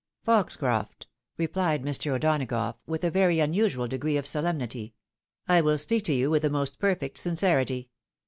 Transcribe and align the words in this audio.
"Foxcroft!" 0.23 1.05
replied 1.43 1.83
Mr. 1.83 2.15
O'Donagough, 2.15 2.73
with 2.87 3.03
a 3.03 3.11
very 3.11 3.39
unusual 3.39 3.87
degree 3.87 4.17
of 4.17 4.25
solemnity," 4.25 4.95
I 5.47 5.61
will 5.61 5.77
speak 5.77 6.05
to 6.05 6.13
you 6.13 6.31
with 6.31 6.41
the 6.41 6.49
most 6.49 6.79
perfect 6.79 7.19
sincerity. 7.19 7.91